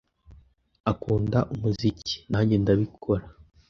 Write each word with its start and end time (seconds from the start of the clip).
"Akunda 0.91 1.39
umuziki." 1.53 2.15
"Nanjye 2.31 2.55
ndabikora." 2.63 3.23